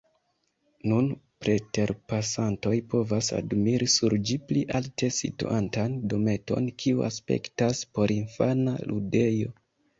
[0.91, 1.09] Nun
[1.45, 9.59] preterpasantoj povas admiri sur ĝi pli alte situantan dometon, kiu aspektas porinfana ludejo.